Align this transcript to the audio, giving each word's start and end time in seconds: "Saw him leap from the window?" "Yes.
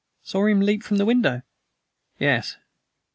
"Saw 0.23 0.47
him 0.47 0.61
leap 0.61 0.81
from 0.81 0.97
the 0.97 1.05
window?" 1.05 1.43
"Yes. 2.17 2.57